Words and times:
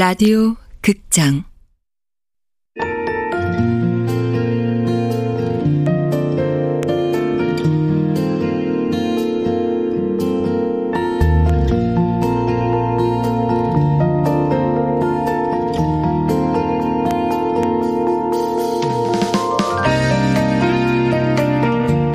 라디오 0.00 0.56
극장. 0.80 1.44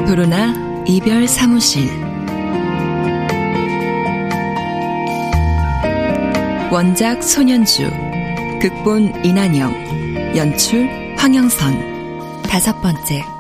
도로나 0.08 0.56
이별 0.88 1.28
사무실 1.28 2.05
원작 6.76 7.24
손현주 7.24 7.90
극본 8.62 9.24
이난영 9.24 10.36
연출 10.36 10.86
황영선. 11.18 12.42
다섯 12.44 12.82
번째 12.82 13.35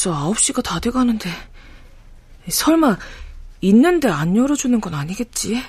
벌써 0.00 0.12
9시가 0.32 0.64
다 0.64 0.80
돼가는데. 0.80 1.28
설마, 2.48 2.96
있는데 3.60 4.08
안 4.08 4.34
열어주는 4.34 4.80
건 4.80 4.94
아니겠지? 4.94 5.62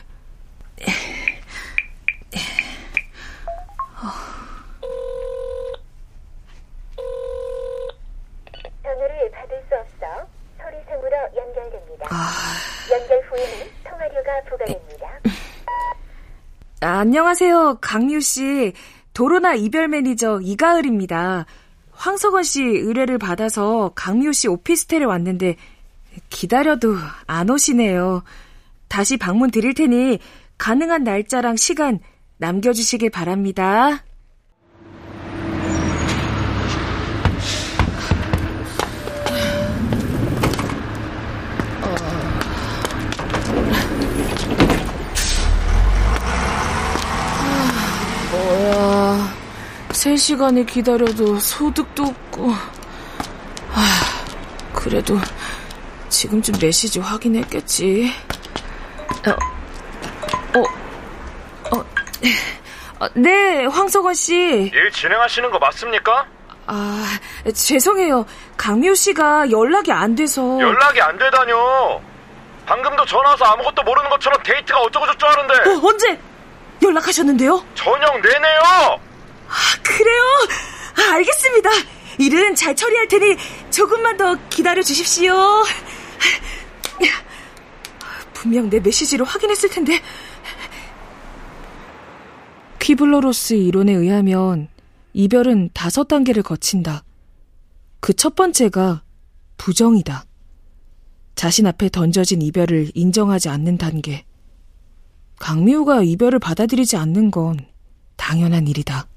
전화를 8.83 9.31
받을 9.31 9.63
수 9.67 9.75
없어 9.75 10.27
소리상으로 10.57 11.11
연결됩니다. 11.35 12.07
아, 12.09 12.31
연결 12.89 13.21
후에는 13.27 13.71
통화료가 13.83 14.41
부과됩니다. 14.49 15.19
아, 16.79 16.99
안녕하세요. 16.99 17.79
강미우 17.81 18.21
씨. 18.21 18.71
도로나 19.13 19.55
이별 19.55 19.89
매니저 19.89 20.39
이가을입니다. 20.41 21.45
황석원 22.01 22.41
씨 22.41 22.63
의뢰를 22.63 23.19
받아서 23.19 23.91
강미우 23.93 24.33
씨 24.33 24.47
오피스텔에 24.47 25.03
왔는데 25.05 25.55
기다려도 26.31 26.95
안 27.27 27.47
오시네요. 27.47 28.23
다시 28.87 29.17
방문 29.17 29.51
드릴 29.51 29.75
테니 29.75 30.17
가능한 30.57 31.03
날짜랑 31.03 31.57
시간 31.57 31.99
남겨주시길 32.37 33.11
바랍니다. 33.11 34.03
3시간을 50.01 50.65
기다려도 50.65 51.39
소득도 51.39 52.03
없고. 52.03 52.51
아, 53.73 53.85
그래도 54.73 55.17
지금쯤 56.09 56.55
메시지 56.59 56.99
확인했겠지. 56.99 58.11
어, 59.27 60.59
어, 60.59 61.75
어, 61.75 61.85
어, 62.99 63.07
네, 63.13 63.65
황석원 63.65 64.15
씨. 64.15 64.71
일 64.73 64.91
진행하시는 64.91 65.51
거 65.51 65.59
맞습니까? 65.59 66.25
아, 66.65 67.05
죄송해요. 67.53 68.25
강미호 68.57 68.95
씨가 68.95 69.51
연락이 69.51 69.91
안 69.91 70.15
돼서. 70.15 70.59
연락이 70.59 70.99
안 70.99 71.15
되다뇨. 71.17 72.01
방금도 72.65 73.05
전화 73.05 73.31
와서 73.31 73.45
아무것도 73.45 73.83
모르는 73.83 74.09
것처럼 74.09 74.41
데이트가 74.43 74.79
어쩌고저쩌고 74.79 75.31
하는데 75.31 75.69
어, 75.69 75.81
언제 75.83 76.19
연락하셨는데요? 76.81 77.63
저녁 77.75 78.19
내내요. 78.21 78.99
아, 79.51 79.81
그래요? 79.83 80.21
아, 80.97 81.13
알겠습니다. 81.15 81.69
일은 82.19 82.55
잘 82.55 82.75
처리할 82.75 83.07
테니 83.07 83.35
조금만 83.69 84.15
더 84.17 84.37
기다려 84.49 84.81
주십시오. 84.81 85.35
분명 88.33 88.69
내 88.69 88.79
메시지를 88.79 89.25
확인했을 89.25 89.69
텐데. 89.69 90.01
퀴블러로스 92.79 93.53
이론에 93.53 93.93
의하면 93.93 94.67
이별은 95.13 95.69
다섯 95.73 96.05
단계를 96.07 96.41
거친다. 96.43 97.03
그 97.99 98.13
첫 98.15 98.35
번째가 98.35 99.03
부정이다. 99.57 100.25
자신 101.35 101.67
앞에 101.67 101.89
던져진 101.89 102.41
이별을 102.41 102.91
인정하지 102.95 103.49
않는 103.49 103.77
단계. 103.77 104.25
강미우가 105.39 106.01
이별을 106.03 106.39
받아들이지 106.39 106.97
않는 106.97 107.29
건 107.29 107.59
당연한 108.15 108.67
일이다. 108.67 109.07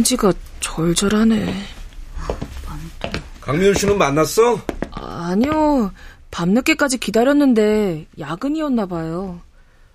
편지가 0.00 0.32
절절하네. 0.60 1.52
강미훈 3.40 3.74
씨는 3.74 3.98
만났어? 3.98 4.60
아니요. 4.92 5.92
밤늦게까지 6.30 6.98
기다렸는데 6.98 8.06
야근이었나 8.18 8.86
봐요. 8.86 9.40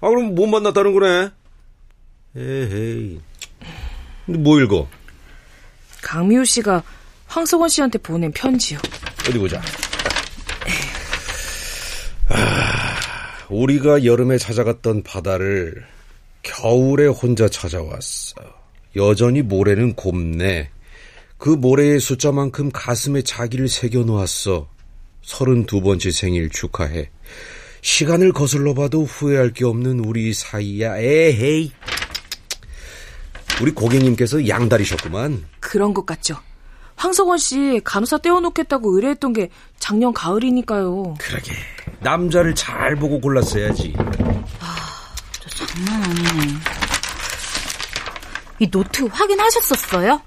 아 0.01 0.09
그럼 0.09 0.35
못 0.35 0.45
만났다는 0.47 0.94
거네. 0.94 1.29
에헤이. 2.35 3.19
근데 4.25 4.39
뭐 4.39 4.59
읽어? 4.61 4.88
강미우 6.01 6.45
씨가 6.45 6.83
황석원 7.27 7.69
씨한테 7.69 7.97
보낸 7.99 8.31
편지요. 8.31 8.77
어디 9.27 9.39
보자. 9.39 9.61
아, 12.29 12.95
우리가 13.49 14.05
여름에 14.05 14.38
찾아갔던 14.38 15.03
바다를 15.03 15.85
겨울에 16.44 17.07
혼자 17.07 17.47
찾아왔어. 17.47 18.64
여전히 18.95 19.41
모래는 19.41 19.95
곱네. 19.95 20.69
그 21.38 21.50
모래의 21.50 22.00
숫자만큼 22.00 22.72
가슴에 22.72 23.22
자기를 23.22 23.67
새겨놓았어. 23.67 24.69
서른두 25.22 25.81
번째 25.81 26.11
생일 26.11 26.50
축하해. 26.50 27.09
시간을 27.81 28.31
거슬러 28.31 28.73
봐도 28.73 29.03
후회할 29.03 29.53
게 29.53 29.66
없는 29.66 30.00
우리 30.00 30.33
사이야. 30.33 30.97
에헤이. 30.97 31.72
우리 33.62 33.71
고객님께서 33.71 34.47
양다리셨구만. 34.47 35.45
그런 35.59 35.94
것 35.94 36.06
같죠. 36.06 36.38
황석원 36.95 37.38
씨 37.38 37.81
간호사 37.83 38.19
떼어놓겠다고 38.19 38.95
의뢰했던 38.95 39.33
게 39.33 39.50
작년 39.80 40.13
가을이니까요. 40.13 41.15
그러게. 41.19 41.51
남자를 42.00 42.56
잘 42.56 42.95
보고 42.95 43.19
골랐어야지. 43.19 43.94
저 45.42 45.65
장난 45.65 46.03
아니네. 46.03 46.75
이 48.60 48.69
노트 48.69 49.04
확인하셨었어요? 49.04 50.22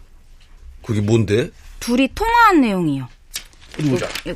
그게 0.85 1.01
뭔데? 1.01 1.51
둘이 1.81 2.09
통화한 2.15 2.61
내용이요. 2.61 3.09
보자. 3.89 4.09
여- 4.27 4.35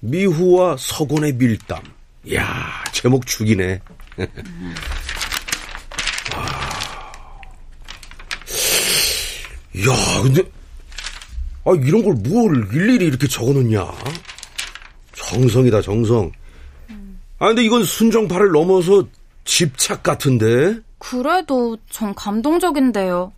미후와 0.00 0.76
서곤의 0.78 1.32
밀담. 1.34 1.82
이야, 2.24 2.84
제목 2.92 3.26
죽이네. 3.26 3.80
야, 9.86 10.22
근데, 10.22 10.42
아, 11.64 11.72
이런 11.84 12.02
걸 12.02 12.14
뭘 12.14 12.68
일일이 12.72 13.04
이렇게 13.06 13.26
적어 13.28 13.52
놓냐? 13.52 13.86
정성이다, 15.14 15.82
정성. 15.82 16.32
아, 17.38 17.48
근데 17.48 17.62
이건 17.64 17.84
순정파를 17.84 18.50
넘어서 18.50 19.04
집착 19.44 20.02
같은데? 20.02 20.78
그래도 20.98 21.76
전 21.90 22.14
감동적인데요. 22.14 23.32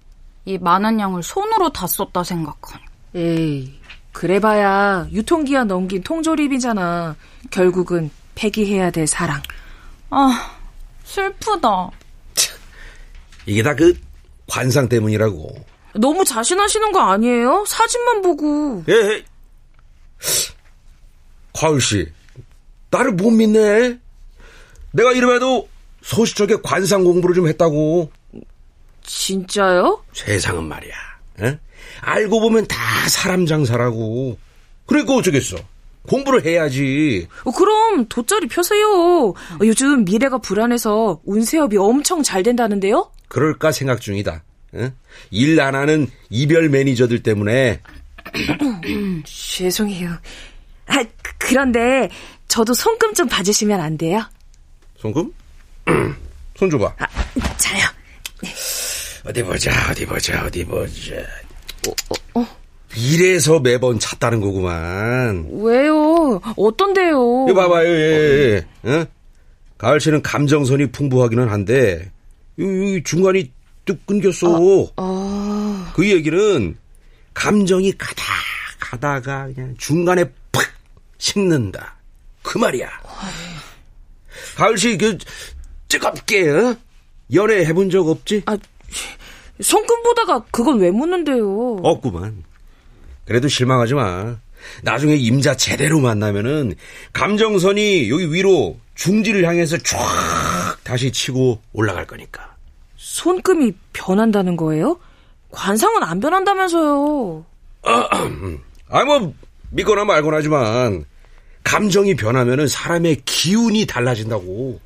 이 0.46 0.58
많은 0.58 0.98
양을 0.98 1.22
손으로 1.22 1.70
다 1.70 1.86
썼다 1.86 2.24
생각하니. 2.24 2.82
에이, 3.14 3.80
그래봐야 4.12 5.06
유통기한 5.12 5.68
넘긴 5.68 6.02
통조림이잖아. 6.02 7.14
결국은 7.50 8.10
폐기해야 8.34 8.90
될 8.90 9.06
사랑. 9.06 9.42
아, 10.08 10.56
슬프다. 11.04 11.90
이게 13.46 13.62
다 13.62 13.74
그 13.74 13.94
관상 14.46 14.88
때문이라고. 14.88 15.54
너무 15.94 16.24
자신하시는 16.24 16.92
거 16.92 17.00
아니에요? 17.00 17.64
사진만 17.68 18.22
보고. 18.22 18.82
예, 18.88 18.92
예. 18.92 19.24
과울 21.52 21.80
씨, 21.80 22.06
나를 22.90 23.12
못 23.12 23.30
믿네. 23.30 23.98
내가 24.92 25.12
이름에도 25.12 25.68
소시적에 26.02 26.56
관상 26.62 27.04
공부를 27.04 27.34
좀 27.34 27.46
했다고. 27.48 28.10
진짜요? 29.04 30.04
세상은 30.12 30.64
말이야. 30.64 30.92
에? 31.42 31.58
알고 32.00 32.40
보면 32.40 32.66
다 32.66 32.76
사람 33.08 33.46
장사라고. 33.46 34.38
그러니까 34.86 35.14
어쩌겠어. 35.14 35.56
공부를 36.08 36.44
해야지. 36.44 37.28
어, 37.44 37.50
그럼 37.52 38.06
돗자리 38.08 38.48
펴세요. 38.48 38.88
어, 39.28 39.34
요즘 39.62 40.04
미래가 40.04 40.38
불안해서 40.38 41.20
운세업이 41.24 41.76
엄청 41.76 42.22
잘 42.22 42.42
된다는데요? 42.42 43.10
그럴까 43.28 43.70
생각 43.72 44.00
중이다. 44.00 44.42
에? 44.76 44.92
일안 45.30 45.74
하는 45.74 46.08
이별 46.30 46.68
매니저들 46.68 47.22
때문에 47.22 47.80
죄송해요. 49.24 50.10
아, 50.86 51.02
그- 51.22 51.32
그런데 51.38 52.08
저도 52.50 52.74
손금 52.74 53.14
좀 53.14 53.28
봐주시면 53.28 53.80
안 53.80 53.96
돼요? 53.96 54.20
손금? 54.98 55.32
손 56.58 56.68
줘봐. 56.68 56.94
아, 56.98 57.56
자요. 57.56 57.86
어디 59.24 59.42
보자, 59.44 59.70
어디 59.88 60.04
보자, 60.04 60.44
어디 60.44 60.64
보자. 60.64 61.12
이래서 62.96 63.60
매번 63.60 64.00
찾다는 64.00 64.40
거구만. 64.40 65.48
왜요? 65.62 66.40
어떤데요? 66.56 67.46
이거 67.48 67.54
봐봐요, 67.54 67.86
예, 67.88 67.92
예, 67.92 68.66
예. 68.84 68.90
어? 68.90 69.06
가을 69.78 70.00
씨는 70.00 70.20
감정선이 70.20 70.90
풍부하기는 70.90 71.48
한데, 71.48 72.10
이, 72.58 72.64
이 72.64 73.02
중간이 73.04 73.52
뚝 73.84 74.04
끊겼어. 74.06 74.90
아, 74.96 75.92
그 75.94 76.10
얘기는 76.10 76.76
감정이 77.32 77.92
가다 77.96 78.22
가다가 78.80 79.46
그냥 79.54 79.76
중간에 79.78 80.24
팍 80.50 80.64
식는다. 81.18 81.99
그 82.42 82.58
말이야. 82.58 82.88
가을 84.56 84.78
씨, 84.78 84.96
그, 84.96 85.18
뜨겁게, 85.88 86.48
어? 86.50 86.76
연애 87.32 87.64
해본 87.64 87.90
적 87.90 88.08
없지? 88.08 88.42
아, 88.46 88.56
손금 89.60 90.02
보다가 90.02 90.44
그건 90.50 90.78
왜 90.80 90.90
묻는데요? 90.90 91.78
없구만. 91.82 92.44
그래도 93.26 93.48
실망하지 93.48 93.94
마. 93.94 94.36
나중에 94.82 95.14
임자 95.14 95.56
제대로 95.56 96.00
만나면은 96.00 96.74
감정선이 97.12 98.10
여기 98.10 98.32
위로 98.32 98.78
중지를 98.94 99.46
향해서 99.46 99.78
쫙 99.78 99.98
다시 100.82 101.10
치고 101.12 101.60
올라갈 101.72 102.06
거니까. 102.06 102.56
손금이 102.96 103.72
변한다는 103.92 104.56
거예요? 104.56 104.98
관상은 105.50 106.02
안 106.02 106.20
변한다면서요. 106.20 107.44
아, 107.82 109.04
뭐, 109.04 109.34
믿거나 109.70 110.04
말거나 110.04 110.38
하지만, 110.38 111.04
감정이 111.70 112.16
변하면은 112.16 112.66
사람의 112.66 113.22
기운이 113.24 113.86
달라진다고. 113.86 114.80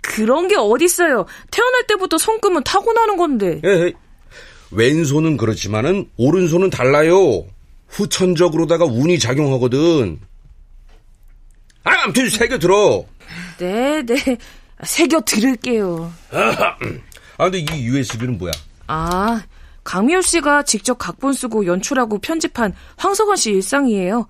그런 0.00 0.46
게 0.46 0.54
어딨어요. 0.56 1.26
태어날 1.50 1.86
때부터 1.88 2.18
손금은 2.18 2.62
타고나는 2.62 3.16
건데. 3.16 3.60
예, 3.64 3.92
왼손은 4.70 5.36
그렇지만은, 5.36 6.08
오른손은 6.16 6.70
달라요. 6.70 7.44
후천적으로다가 7.88 8.84
운이 8.84 9.18
작용하거든. 9.18 10.20
아, 11.82 11.90
아무튼 12.04 12.28
새겨 12.28 12.58
들어. 12.60 13.04
네, 13.58 14.02
네. 14.02 14.14
새겨 14.84 15.22
들을게요. 15.22 16.12
아, 16.30 17.50
근데 17.50 17.58
이 17.58 17.86
USB는 17.86 18.38
뭐야? 18.38 18.52
아, 18.86 19.42
강미호 19.82 20.20
씨가 20.20 20.62
직접 20.62 20.96
각본 20.96 21.32
쓰고 21.32 21.66
연출하고 21.66 22.20
편집한 22.20 22.72
황석원 22.96 23.34
씨 23.34 23.50
일상이에요. 23.50 24.28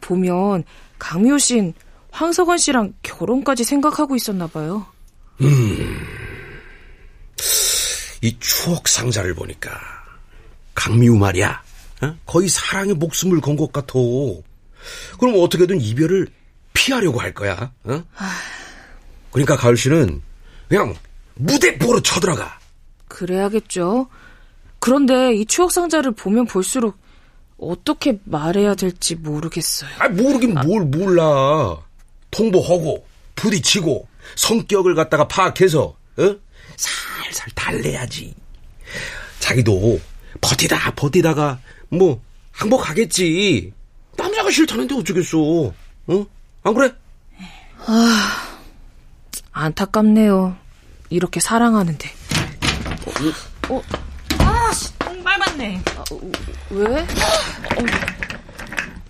보면 0.00 0.64
강미호 0.98 1.38
씨는 1.38 1.74
황석원 2.10 2.58
씨랑 2.58 2.94
결혼까지 3.02 3.64
생각하고 3.64 4.16
있었나 4.16 4.46
봐요. 4.46 4.86
이 8.22 8.36
추억 8.40 8.88
상자를 8.88 9.34
보니까 9.34 9.70
강미우 10.74 11.16
말이야 11.16 11.62
어? 12.02 12.16
거의 12.26 12.48
사랑에 12.48 12.92
목숨을 12.94 13.40
건 13.40 13.56
것 13.56 13.72
같아 13.72 13.94
그럼 15.18 15.34
어떻게든 15.42 15.80
이별을 15.80 16.28
피하려고 16.72 17.20
할 17.20 17.32
거야 17.34 17.72
어? 17.84 18.04
그러니까 19.30 19.56
가을 19.56 19.76
씨는 19.76 20.22
그냥 20.68 20.94
무대뽀로 21.34 22.00
쳐들어가 22.00 22.58
그래야겠죠. 23.08 24.08
그런데 24.78 25.34
이 25.34 25.44
추억 25.46 25.72
상자를 25.72 26.12
보면 26.12 26.46
볼수록 26.46 26.98
어떻게 27.58 28.18
말해야 28.24 28.74
될지 28.74 29.14
모르겠어요. 29.14 29.90
아 29.98 30.08
모르긴 30.08 30.54
뭘 30.54 30.84
몰라 30.84 31.78
통보하고 32.30 33.06
부딪히고 33.34 34.08
성격을 34.36 34.94
갖다가 34.94 35.26
파악해서 35.28 35.96
어? 36.18 36.36
살살 36.76 37.48
달래야지 37.54 38.34
자기도 39.38 40.00
버티다 40.40 40.92
버티다가 40.92 41.60
뭐 41.88 42.20
항복하겠지 42.52 43.72
남자가 44.16 44.50
싫다는데 44.50 44.94
어쩌겠어 44.94 45.38
어? 45.38 46.26
안 46.62 46.74
그래? 46.74 46.92
안타깝네요. 49.52 50.56
이렇게 51.10 51.40
사랑하는데. 51.40 52.10
똥 53.62 53.82
밟았네. 55.38 55.82
왜? 56.70 57.06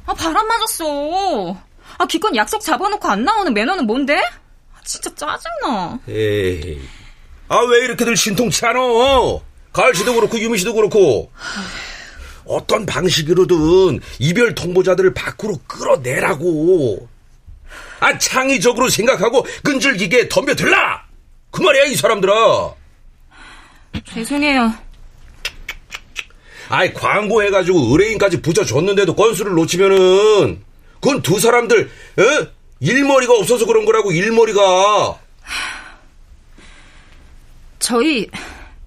아, 0.06 0.14
바람 0.14 0.46
맞았어. 0.46 1.56
아, 1.98 2.06
기껏 2.06 2.34
약속 2.34 2.60
잡아놓고 2.60 3.08
안 3.08 3.24
나오는 3.24 3.52
매너는 3.52 3.86
뭔데? 3.86 4.16
아, 4.18 4.78
진짜 4.84 5.10
짜증나. 5.14 5.98
에이 6.08 6.80
아 7.48 7.58
왜 7.60 7.84
이렇게들 7.84 8.16
신통치 8.16 8.66
않아 8.66 8.80
가을 9.72 9.94
씨도 9.94 10.14
그렇고 10.14 10.36
유미 10.36 10.58
씨도 10.58 10.74
그렇고 10.74 11.30
어떤 12.44 12.84
방식으로든 12.86 14.00
이별 14.18 14.52
통보자들을 14.56 15.14
밖으로 15.14 15.56
끌어내라고 15.68 17.08
아 18.00 18.18
창의적으로 18.18 18.88
생각하고 18.88 19.46
끈질기게 19.62 20.28
덤벼들라 20.28 21.04
그 21.52 21.62
말이야 21.62 21.84
이 21.84 21.94
사람들아 21.94 22.74
죄송해요. 24.12 24.74
아이 26.68 26.92
광고 26.92 27.42
해가지고 27.42 27.78
의뢰인까지 27.92 28.42
붙여줬는데도 28.42 29.14
건수를 29.14 29.52
놓치면은 29.54 30.64
그건 31.00 31.22
두 31.22 31.38
사람들 31.38 31.90
에? 32.18 32.50
일머리가 32.80 33.32
없어서 33.34 33.64
그런 33.66 33.84
거라고 33.84 34.12
일머리가 34.12 35.18
저희 37.78 38.28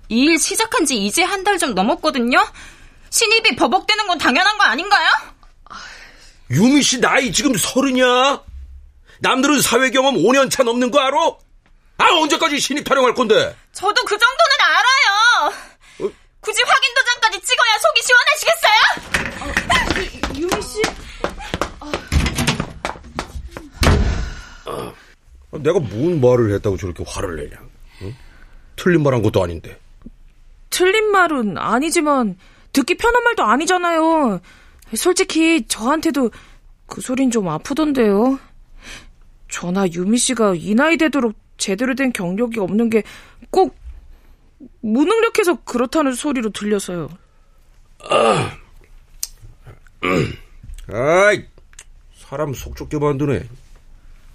이 0.10 0.26
일 0.26 0.40
시작한 0.40 0.86
지 0.86 0.98
이제 0.98 1.22
한 1.24 1.44
달 1.44 1.58
좀 1.60 1.74
넘었거든요? 1.76 2.44
신입이 3.12 3.56
버벅대는 3.56 4.08
건 4.08 4.18
당연한 4.18 4.58
거 4.58 4.64
아닌가요? 4.66 5.08
유미 6.52 6.82
씨 6.82 7.00
나이 7.00 7.32
지금 7.32 7.56
서른이야 7.56 8.42
남들은 9.20 9.62
사회 9.62 9.90
경험 9.92 10.16
5년 10.16 10.50
차 10.50 10.64
넘는 10.64 10.90
거 10.92 11.00
알아? 11.00 11.18
아 11.98 12.06
언제까지 12.22 12.60
신입 12.60 12.84
타령할 12.86 13.14
건데 13.14 13.56
저도 13.74 14.04
그 14.04 14.18
정도는 14.18 14.56
알아요. 14.62 15.54
굳이 16.42 16.62
확인 16.66 16.94
도장까지 16.96 17.40
찍어야 17.42 17.78
속이 17.78 18.02
시원하시겠어요? 18.02 18.82
유미 20.42 20.62
씨? 20.64 20.82
아, 24.66 24.94
내가 25.64 25.80
뭔 25.80 26.20
말을 26.22 26.54
했다고 26.54 26.78
저렇게 26.78 27.04
화를 27.08 27.36
내냐 27.38 27.58
응? 28.04 28.16
틀린 28.76 29.04
말 29.04 29.14
한 29.14 29.22
것도 29.22 29.44
아닌데 29.44 29.80
틀린 30.70 31.12
말은 31.12 31.58
아니지만 31.58 32.38
듣기 32.74 32.96
편한 32.96 33.24
말도 33.24 33.44
아니잖아요. 33.44 34.40
솔직히 34.96 35.66
저한테도 35.68 36.30
그 36.86 37.02
소린 37.02 37.32
좀 37.32 37.48
아프던데요. 37.50 38.40
저나 39.50 39.88
유미 39.92 40.18
씨가 40.20 40.54
이 40.56 40.76
나이 40.76 40.96
되도록 40.98 41.34
제대로 41.58 41.96
된 41.96 42.14
경력이 42.14 42.60
없는 42.60 42.90
게 42.90 43.04
꼭 43.52 43.76
무능력해서 44.82 45.64
그렇다는 45.64 46.14
소리로 46.14 46.52
들려서요. 46.52 47.10
아이 50.92 51.46
사람 52.16 52.54
속 52.54 52.76
좁게 52.76 52.98
만드네 53.00 53.48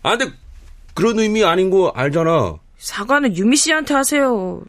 아 0.03 0.17
근데 0.17 0.35
그런 0.95 1.19
의미 1.19 1.45
아닌 1.45 1.71
거 1.71 1.93
알잖아 1.95 2.57
사과는 2.79 3.37
유미 3.37 3.57
씨한테 3.57 3.95
하세요. 3.95 4.61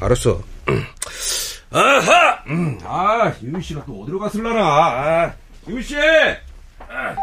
알았어 0.00 0.40
아하 1.70 2.42
음, 2.48 2.78
아, 2.84 3.32
유미 3.42 3.62
씨가 3.62 3.84
또 3.86 4.02
어디로 4.02 4.18
갔을라나. 4.18 4.60
아, 4.64 5.32
유미 5.68 5.82
씨! 5.82 5.96
아. 5.96 7.14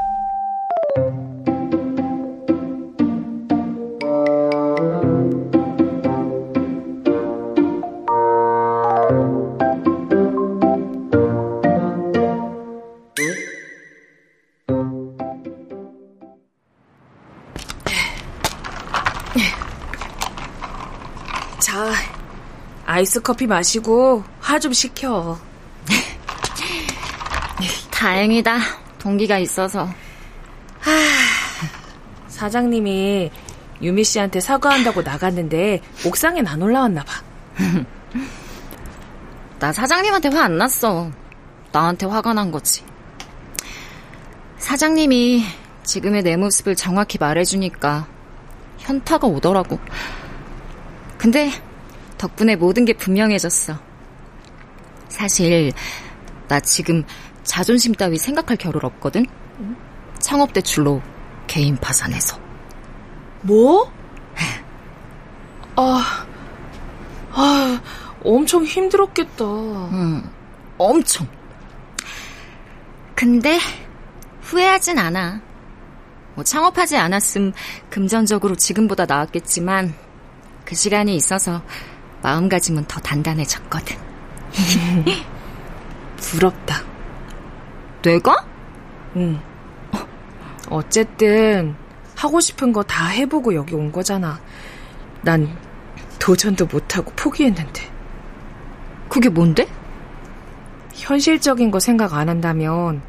아이스 23.00 23.22
커피 23.22 23.48
마시고 23.48 24.26
화 24.42 24.60
좀 24.60 24.74
식혀. 24.74 25.40
다행이다. 27.92 28.58
동기가 28.98 29.38
있어서. 29.38 29.88
사장님이 32.28 33.32
유미 33.82 34.04
씨한테 34.04 34.42
사과한다고 34.42 35.02
나갔는데 35.02 35.82
옥상엔 36.06 36.46
안 36.46 36.62
올라왔나 36.62 37.06
봐. 37.06 37.22
나 39.60 39.72
사장님한테 39.72 40.28
화 40.30 40.44
안 40.44 40.58
났어. 40.58 41.10
나한테 41.72 42.06
화가 42.06 42.34
난 42.34 42.52
거지. 42.52 42.84
사장님이 44.58 45.46
지금의 45.84 46.24
내 46.24 46.36
모습을 46.36 46.76
정확히 46.76 47.18
말해주니까 47.18 48.08
현타가 48.80 49.26
오더라고. 49.26 49.80
근데 51.18 51.50
덕분에 52.20 52.56
모든 52.56 52.86
게 52.86 52.94
분명해졌어. 52.94 53.80
사실 55.08 55.72
나 56.48 56.60
지금 56.60 57.04
자존심 57.44 57.94
따위 57.94 58.18
생각할 58.20 58.58
겨를 58.58 58.86
없거든. 58.86 59.26
창업 60.20 60.54
대출로 60.54 61.02
개인 61.48 61.76
파산해서. 61.78 62.38
뭐? 63.42 63.92
아, 65.76 66.26
아, 67.32 67.82
엄청 68.24 68.66
힘들었겠다. 68.66 69.46
음, 69.46 70.30
엄청. 70.78 71.26
근데 73.16 73.58
후회하진 74.42 75.00
않아. 75.00 75.42
뭐 76.36 76.44
창업하지 76.44 76.98
않았음 76.98 77.54
금전적으로 77.90 78.56
지금보다 78.56 79.06
나았겠지만 79.06 79.94
그 80.66 80.76
시간이 80.76 81.16
있어서 81.16 81.62
마음가짐은 82.22 82.86
더 82.86 83.00
단단해졌거든. 83.00 83.98
부럽다. 86.18 86.84
내가? 88.02 88.36
응. 89.16 89.40
어쨌든 90.70 91.76
하고 92.16 92.40
싶은 92.40 92.74
거 92.74 92.84
다 92.84 93.08
해보고 93.08 93.56
여기 93.56 93.76
온 93.76 93.92
거잖아. 93.92 94.40
난 95.22 95.56
도전도 96.20 96.66
못하고 96.68 97.12
포기했는데. 97.16 97.90
그게 99.08 99.30
뭔데? 99.30 99.68
현실적인 100.94 101.72
거 101.72 101.80
생각 101.80 102.14
안 102.14 102.30
한다면 102.30 103.02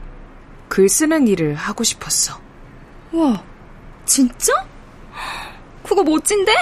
글 0.69 0.89
쓰는 0.89 1.27
일을 1.29 1.55
하고 1.57 1.83
싶었어. 1.85 2.41
와, 3.13 3.43
진짜? 4.07 4.53
그거 5.83 6.03
멋진데? 6.05 6.53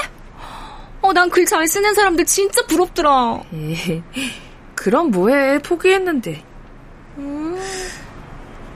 어, 1.09 1.13
난 1.15 1.31
글 1.31 1.47
잘 1.47 1.67
쓰는 1.67 1.95
사람들 1.95 2.27
진짜 2.27 2.61
부럽더라. 2.67 3.41
에 3.55 4.03
그럼 4.75 5.11
뭐해. 5.11 5.59
포기했는데. 5.63 6.45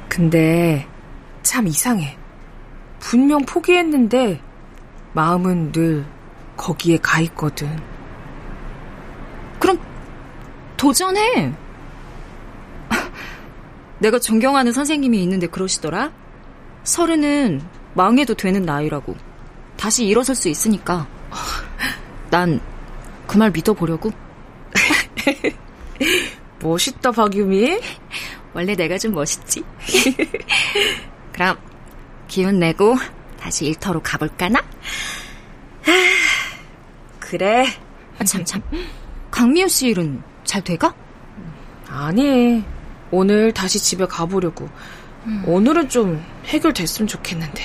근데 0.09 0.87
참 1.43 1.67
이상해. 1.67 2.17
분명 3.01 3.45
포기했는데 3.45 4.41
마음은 5.13 5.73
늘 5.73 6.07
거기에 6.57 6.97
가 6.99 7.21
있거든. 7.21 7.69
그럼 9.59 9.79
도전해. 10.79 11.53
내가 13.99 14.19
존경하는 14.19 14.73
선생님이 14.73 15.23
있는데 15.23 15.47
그러시더라. 15.47 16.11
서른은 16.85 17.61
망해도 17.95 18.35
되는 18.35 18.63
나이라고. 18.63 19.17
다시 19.77 20.07
일어설 20.07 20.35
수 20.35 20.49
있으니까. 20.49 21.07
난 22.33 22.61
그 23.27 23.39
말 23.39 23.51
믿어보려고. 23.51 24.11
멋있다, 26.61 27.13
박유미. 27.13 27.81
원래 28.53 28.75
내가 28.75 28.99
좀 28.99 29.13
멋있지? 29.15 29.63
그럼 31.33 31.57
기운 32.29 32.59
내고 32.59 32.97
다시 33.41 33.67
일터로 33.67 34.03
가볼까나? 34.03 34.63
그래. 37.19 37.65
아, 38.19 38.25
참, 38.25 38.45
참. 38.45 38.61
강미호 39.31 39.69
씨 39.69 39.89
일은 39.89 40.23
잘 40.45 40.63
돼가? 40.63 40.95
아니, 41.89 42.63
오늘 43.11 43.53
다시 43.53 43.79
집에 43.79 44.05
가보려고. 44.07 44.69
오늘은 45.47 45.89
좀 45.89 46.23
해결됐으면 46.47 47.07
좋겠는데. 47.09 47.63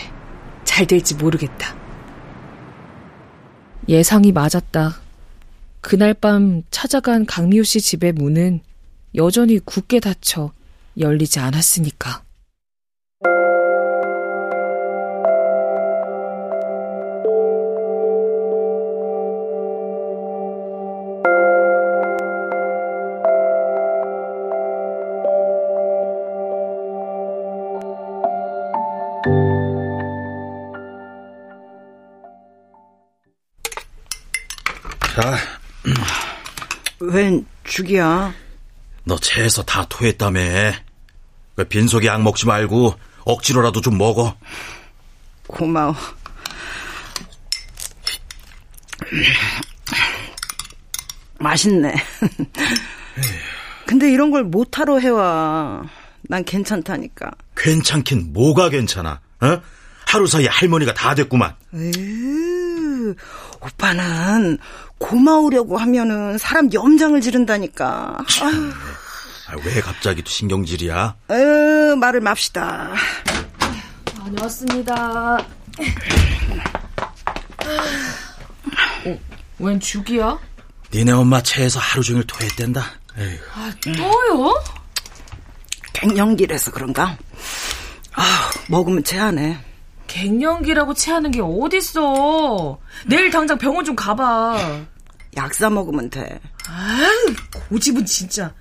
잘 0.63 0.85
될지 0.85 1.15
모르겠다. 1.15 1.75
예상이 3.89 4.31
맞았다. 4.31 4.99
그날 5.81 6.13
밤 6.13 6.63
찾아간 6.71 7.25
강미호 7.25 7.63
씨 7.63 7.79
집의 7.79 8.11
문은 8.13 8.59
여전히 9.15 9.59
굳게 9.59 10.01
닫혀 10.01 10.51
열리지 10.97 11.39
않았으니까. 11.39 12.26
웬 37.87 37.97
죽이야? 37.97 38.33
너 39.05 39.17
체해서 39.17 39.63
다 39.63 39.85
토했다며. 39.87 40.39
그 41.55 41.63
빈속에 41.63 42.07
약 42.07 42.21
먹지 42.21 42.45
말고 42.45 42.93
억지로라도 43.23 43.81
좀 43.81 43.97
먹어. 43.97 44.37
고마워. 45.47 45.95
맛있네. 51.39 51.95
근데 53.85 54.11
이런 54.11 54.31
걸 54.31 54.43
못하러 54.43 54.99
해와. 54.99 55.83
난 56.23 56.43
괜찮다니까. 56.43 57.31
괜찮긴 57.55 58.33
뭐가 58.33 58.69
괜찮아? 58.69 59.21
어? 59.41 59.61
하루 60.05 60.27
사이에 60.27 60.47
할머니가 60.49 60.93
다 60.93 61.15
됐구만. 61.15 61.55
에휴, 61.73 63.15
오빠는 63.61 64.57
고마우려고 64.97 65.77
하면은 65.77 66.37
사람 66.37 66.71
염장을 66.73 67.19
지른다니까. 67.21 68.17
아유, 68.41 68.71
아, 69.47 69.55
왜 69.65 69.81
갑자기 69.81 70.21
또 70.23 70.29
신경질이야? 70.29 71.15
에휴, 71.31 71.95
말을 71.97 72.21
맙시다. 72.21 72.93
다녀왔습니다. 74.17 75.37
어, 79.05 79.19
웬 79.59 79.79
죽이야? 79.79 80.37
니네 80.93 81.11
엄마 81.11 81.41
체해서 81.41 81.79
하루 81.79 82.03
종일 82.03 82.25
토했댄다. 82.25 82.83
에휴. 83.17 83.37
아, 83.55 83.71
또요? 83.83 84.53
갱년기라서 85.93 86.71
그런가? 86.71 87.17
아, 88.13 88.49
먹으면 88.67 89.03
체하네. 89.03 89.59
갱년기라고 90.07 90.93
체하는 90.93 91.31
게 91.31 91.41
어딨어. 91.41 92.77
내일 93.05 93.29
당장 93.31 93.57
병원 93.57 93.85
좀 93.85 93.95
가봐. 93.95 94.57
약 95.37 95.53
사 95.53 95.69
먹으면 95.69 96.09
돼. 96.09 96.39
아유, 96.69 97.35
고집은 97.69 98.05
진짜. 98.05 98.53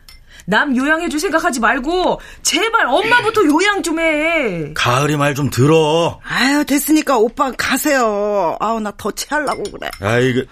남 0.48 0.76
요양해줄 0.76 1.18
생각하지 1.18 1.58
말고, 1.58 2.20
제발 2.42 2.86
엄마부터 2.86 3.44
요양 3.46 3.82
좀 3.82 3.98
해. 3.98 4.72
가을이 4.74 5.16
말 5.16 5.34
좀 5.34 5.50
들어. 5.50 6.20
아유, 6.22 6.64
됐으니까 6.64 7.16
오빠 7.18 7.50
가세요. 7.52 8.56
아우, 8.60 8.78
나 8.78 8.92
더 8.92 9.10
체하려고 9.10 9.62
그래. 9.64 9.90
아이고, 10.00 10.42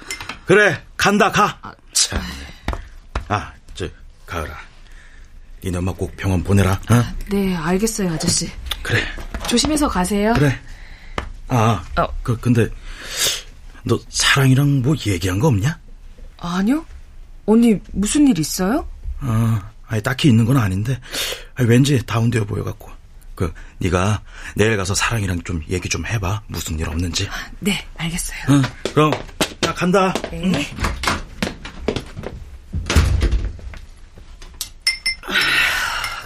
그래, 0.47 0.81
간다, 0.97 1.31
가. 1.31 1.61
참. 1.93 2.21
아, 3.29 3.53
저, 3.75 3.87
가을아. 4.27 4.53
니네 5.63 5.79
엄마 5.79 5.93
꼭 5.93 6.17
병원 6.17 6.43
보내라, 6.43 6.73
어? 6.73 7.05
네, 7.31 7.55
알겠어요, 7.55 8.13
아저씨. 8.15 8.51
그래, 8.83 9.01
조심해서 9.47 9.89
가세요. 9.89 10.33
그래. 10.35 10.59
아, 11.49 11.85
어. 11.99 12.07
그, 12.23 12.37
근데, 12.39 12.69
너 13.85 13.99
사랑이랑 14.09 14.83
뭐 14.83 14.95
얘기한 15.07 15.39
거 15.39 15.49
없냐? 15.49 15.79
아니요? 16.39 16.85
언니, 17.47 17.79
무슨 17.93 18.27
일 18.29 18.39
있어요? 18.39 18.89
어, 19.21 19.61
아니, 19.87 20.03
딱히 20.03 20.29
있는 20.29 20.45
건 20.45 20.57
아닌데 20.57 20.99
아니, 21.55 21.69
왠지 21.69 22.05
다운되어 22.05 22.45
보여갖고 22.45 22.91
그 23.35 23.53
네가 23.79 24.23
내일 24.55 24.77
가서 24.77 24.95
사랑이랑 24.95 25.43
좀 25.43 25.63
얘기 25.69 25.89
좀 25.89 26.07
해봐 26.07 26.43
무슨 26.47 26.79
일 26.79 26.89
없는지 26.89 27.29
네, 27.61 27.85
알겠어요. 27.97 28.39
응 28.51 28.63
그럼 28.93 29.13
나 29.61 29.75
간다 29.75 30.13
네. 30.31 30.53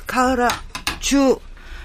가을아, 0.06 0.48
주 1.00 1.38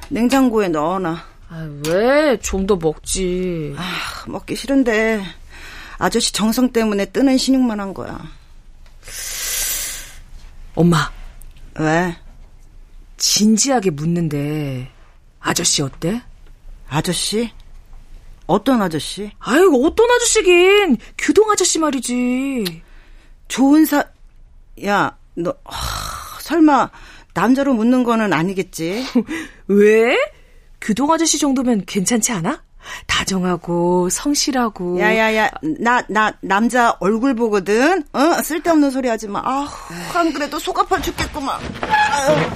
냉장고에 0.09 0.69
넣어놔. 0.69 1.32
아, 1.55 1.69
왜? 1.87 2.37
좀 2.39 2.65
더 2.65 2.75
먹지. 2.75 3.75
아, 3.77 4.23
먹기 4.27 4.55
싫은데 4.55 5.23
아저씨 5.99 6.33
정성 6.33 6.71
때문에 6.71 7.05
뜨는 7.05 7.37
신용만 7.37 7.79
한 7.79 7.93
거야. 7.93 8.19
엄마, 10.73 11.11
왜? 11.77 12.17
진지하게 13.17 13.91
묻는데 13.91 14.89
아저씨 15.39 15.83
어때? 15.83 16.23
아저씨? 16.89 17.51
어떤 18.47 18.81
아저씨? 18.81 19.31
아이고, 19.39 19.85
어떤 19.85 20.09
아저씨긴. 20.09 20.97
규동 21.17 21.51
아저씨 21.51 21.77
말이지. 21.79 22.81
좋은 23.47 23.85
사, 23.85 24.03
야, 24.85 25.15
너, 25.35 25.55
하, 25.63 26.39
설마 26.41 26.89
남자로 27.35 27.73
묻는 27.73 28.03
거는 28.03 28.33
아니겠지? 28.33 29.05
왜? 29.67 30.17
규동 30.83 31.11
아저씨 31.13 31.39
정도면 31.39 31.85
괜찮지 31.85 32.33
않아? 32.33 32.61
다정하고 33.07 34.09
성실하고 34.09 34.99
야야야, 34.99 35.49
나, 35.79 36.03
나, 36.09 36.33
남자 36.41 36.97
얼굴 36.99 37.33
보거든? 37.35 38.03
어? 38.11 38.41
쓸데없는 38.43 38.91
소리 38.91 39.07
하지 39.07 39.29
마. 39.29 39.41
아우, 39.45 39.65
안 40.13 40.33
그래도 40.33 40.59
속 40.59 40.77
아파 40.77 40.99
죽겠구만. 40.99 41.57
아유. 41.81 42.49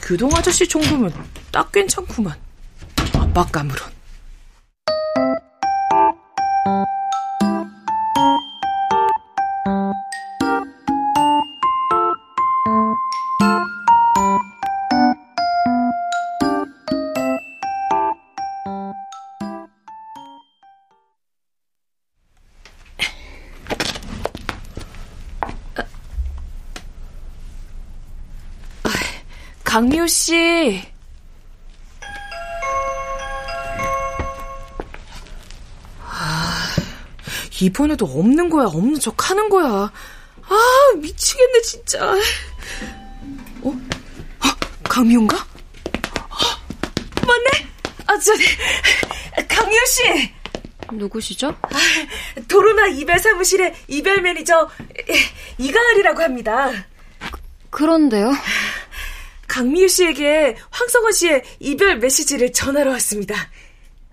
규동 0.00 0.30
아저씨 0.34 0.66
정도면 0.66 1.12
딱 1.52 1.70
괜찮구만. 1.70 2.34
압박감으론. 3.12 3.91
강미호 29.72 30.06
씨. 30.06 30.82
아, 35.98 36.76
이번에도 37.58 38.04
없는 38.04 38.50
거야, 38.50 38.66
없는 38.66 39.00
척 39.00 39.30
하는 39.30 39.48
거야. 39.48 39.90
아, 40.42 40.96
미치겠네, 40.98 41.62
진짜. 41.62 42.04
어? 43.62 43.68
어? 43.70 43.74
강미호인가? 44.84 45.38
어, 45.38 46.36
맞네? 47.26 47.50
아, 48.08 48.18
저기, 48.18 48.44
강미호 49.48 49.84
씨! 49.86 50.32
누구시죠? 50.92 51.56
도로나 52.46 52.88
이별 52.88 53.18
사무실의 53.18 53.74
이별 53.88 54.20
매니저, 54.20 54.68
이가을이라고 55.56 56.22
합니다. 56.22 56.70
그런데요. 57.70 58.34
강미유 59.52 59.86
씨에게 59.86 60.56
황성원 60.70 61.12
씨의 61.12 61.42
이별 61.60 61.98
메시지를 61.98 62.54
전하러 62.54 62.90
왔습니다. 62.92 63.34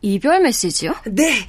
이별 0.01 0.41
메시지요? 0.41 0.93
네. 1.05 1.47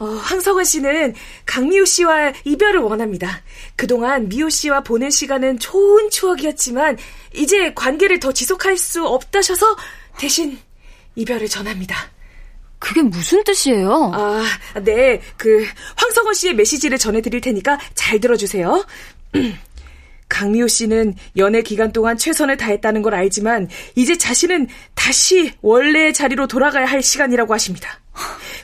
어, 0.00 0.06
황성원 0.06 0.64
씨는 0.64 1.14
강미유 1.46 1.86
씨와 1.86 2.32
이별을 2.42 2.80
원합니다. 2.80 3.40
그동안 3.76 4.28
미유 4.28 4.50
씨와 4.50 4.80
보낸 4.80 5.10
시간은 5.10 5.60
좋은 5.60 6.10
추억이었지만 6.10 6.98
이제 7.32 7.72
관계를 7.74 8.18
더 8.18 8.32
지속할 8.32 8.76
수 8.76 9.06
없다셔서 9.06 9.76
대신 10.18 10.58
이별을 11.14 11.46
전합니다. 11.46 12.10
그게 12.80 13.02
무슨 13.02 13.44
뜻이에요? 13.44 14.10
아, 14.14 14.44
네. 14.82 15.22
그 15.36 15.64
황성원 15.94 16.34
씨의 16.34 16.56
메시지를 16.56 16.98
전해 16.98 17.20
드릴 17.20 17.40
테니까 17.40 17.78
잘 17.94 18.18
들어 18.18 18.36
주세요. 18.36 18.84
강미호 20.28 20.68
씨는 20.68 21.14
연애 21.36 21.62
기간 21.62 21.92
동안 21.92 22.16
최선을 22.16 22.56
다했다는 22.56 23.02
걸 23.02 23.14
알지만 23.14 23.68
이제 23.94 24.16
자신은 24.16 24.68
다시 24.94 25.52
원래의 25.62 26.12
자리로 26.12 26.46
돌아가야 26.46 26.84
할 26.86 27.02
시간이라고 27.02 27.52
하십니다. 27.54 28.00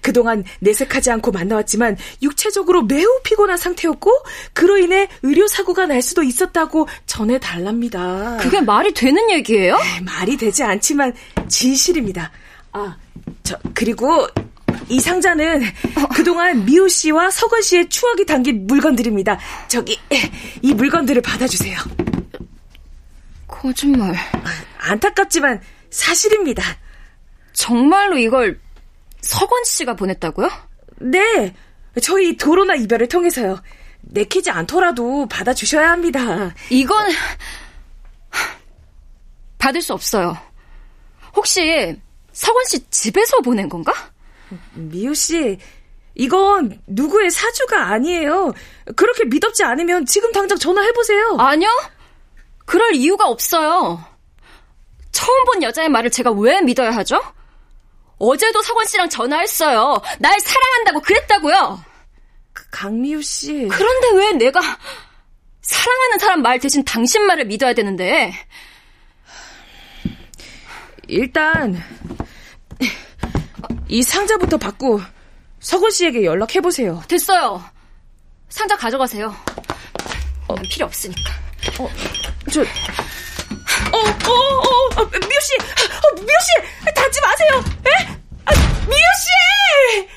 그동안 0.02 0.44
내색하지 0.60 1.10
않고 1.10 1.30
만나왔지만 1.30 1.96
육체적으로 2.22 2.82
매우 2.82 3.08
피곤한 3.22 3.56
상태였고 3.56 4.10
그로 4.52 4.76
인해 4.78 5.08
의료 5.22 5.46
사고가 5.46 5.86
날 5.86 6.02
수도 6.02 6.22
있었다고 6.22 6.88
전해 7.06 7.38
달랍니다. 7.38 8.36
그게 8.40 8.60
말이 8.60 8.92
되는 8.92 9.30
얘기예요? 9.30 9.76
네, 9.76 10.00
말이 10.00 10.36
되지 10.36 10.62
않지만 10.62 11.14
진실입니다. 11.48 12.32
아, 12.72 12.96
저 13.44 13.58
그리고 13.72 14.26
이 14.88 15.00
상자는 15.00 15.62
그동안 16.14 16.64
미호 16.64 16.88
씨와 16.88 17.30
서건 17.30 17.62
씨의 17.62 17.88
추억이 17.88 18.26
담긴 18.26 18.66
물건들입니다. 18.66 19.38
저기 19.68 19.98
이 20.62 20.74
물건들을 20.74 21.22
받아주세요. 21.22 21.78
거짓말. 23.46 24.14
안타깝지만 24.78 25.60
사실입니다. 25.90 26.62
정말로 27.52 28.18
이걸 28.18 28.60
서건 29.20 29.64
씨가 29.64 29.96
보냈다고요? 29.96 30.50
네, 31.00 31.54
저희 32.02 32.36
도로나 32.36 32.74
이별을 32.74 33.08
통해서요. 33.08 33.62
내키지 34.02 34.50
않더라도 34.50 35.26
받아주셔야 35.28 35.90
합니다. 35.90 36.54
이건 36.68 37.10
받을 39.58 39.80
수 39.80 39.94
없어요. 39.94 40.36
혹시 41.34 41.96
서건 42.32 42.64
씨 42.66 42.90
집에서 42.90 43.40
보낸 43.40 43.68
건가? 43.68 43.92
미우 44.74 45.14
씨, 45.14 45.58
이건 46.14 46.80
누구의 46.86 47.30
사주가 47.30 47.88
아니에요. 47.88 48.52
그렇게 48.96 49.24
믿었지 49.24 49.64
않으면 49.64 50.06
지금 50.06 50.32
당장 50.32 50.58
전화해보세요. 50.58 51.36
아니요. 51.38 51.68
그럴 52.64 52.94
이유가 52.94 53.26
없어요. 53.26 54.04
처음 55.12 55.44
본 55.44 55.62
여자의 55.62 55.88
말을 55.88 56.10
제가 56.10 56.32
왜 56.32 56.60
믿어야 56.60 56.90
하죠? 56.90 57.20
어제도 58.18 58.62
서건 58.62 58.86
씨랑 58.86 59.08
전화했어요. 59.08 60.00
날 60.18 60.38
사랑한다고 60.40 61.00
그랬다고요. 61.00 61.84
그 62.52 62.64
강미우 62.70 63.22
씨. 63.22 63.68
그런데 63.70 64.10
왜 64.14 64.32
내가 64.32 64.60
사랑하는 65.62 66.18
사람 66.18 66.42
말 66.42 66.58
대신 66.58 66.84
당신 66.84 67.22
말을 67.26 67.46
믿어야 67.46 67.74
되는데? 67.74 68.32
일단 71.08 71.82
이 73.94 74.02
상자부터 74.02 74.58
받고 74.58 75.00
서건 75.60 75.92
씨에게 75.92 76.24
연락해 76.24 76.60
보세요. 76.60 77.00
됐어요. 77.06 77.62
상자 78.48 78.76
가져가세요. 78.76 79.32
어, 80.48 80.54
필요 80.68 80.86
없으니까. 80.86 81.32
어, 81.78 81.88
저, 82.50 82.62
어, 82.62 82.64
어, 83.96 84.32
어, 84.32 85.00
어 85.00 85.10
미우 85.10 85.40
씨, 85.40 85.56
어, 85.56 86.14
미우 86.16 86.26
씨, 86.26 86.92
닫지 86.92 87.20
마세요. 87.20 87.64
에? 87.86 88.06
아, 88.46 88.52
미우 88.88 89.08
씨! 89.22 90.08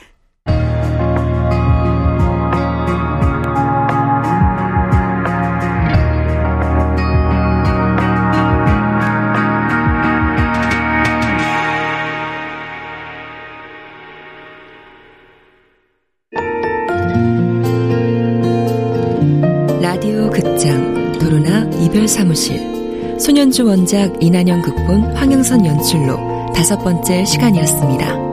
별 22.08 22.14
사무실 22.14 23.20
소년주 23.20 23.66
원작 23.66 24.24
이난영 24.24 24.62
극본 24.62 25.16
황영선 25.18 25.66
연출로 25.66 26.18
다섯 26.54 26.78
번째 26.80 27.26
시간이었습니다. 27.26 28.27